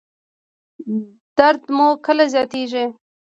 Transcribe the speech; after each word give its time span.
درد 1.37 1.61
مو 1.75 1.87
کله 2.05 2.25
زیاتیږي؟ 2.33 2.83